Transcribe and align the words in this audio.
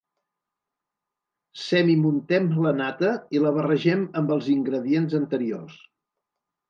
Semi-muntem 1.63 2.49
la 2.67 2.73
nata 2.79 3.13
i 3.39 3.43
la 3.47 3.53
barregem 3.61 4.09
amb 4.23 4.35
els 4.37 4.49
ingredients 4.59 5.19
anteriors. 5.23 5.77